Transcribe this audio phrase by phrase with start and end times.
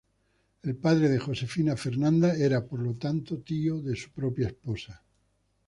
[0.63, 5.03] El padre de Josefina Fernanda era por lo tanto tío de su propia esposa.